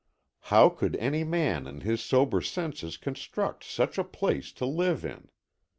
How 0.49 0.69
could 0.69 0.95
any 0.95 1.23
man 1.23 1.67
in 1.67 1.81
his 1.81 2.01
sober 2.01 2.41
senses 2.41 2.97
construct 2.97 3.63
such 3.63 3.99
a 3.99 4.03
place 4.03 4.51
to 4.53 4.65
live 4.65 5.05
in? 5.05 5.29